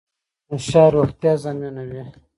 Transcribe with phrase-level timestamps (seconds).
[0.49, 2.01] نشه روغتیا زیانمنوي.